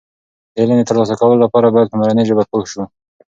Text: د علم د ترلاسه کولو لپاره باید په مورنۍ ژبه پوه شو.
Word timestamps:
د 0.53 0.55
علم 0.61 0.75
د 0.79 0.83
ترلاسه 0.89 1.13
کولو 1.19 1.43
لپاره 1.45 1.73
باید 1.73 1.89
په 1.91 1.97
مورنۍ 1.99 2.23
ژبه 2.29 2.43
پوه 2.49 2.65
شو. 2.71 2.83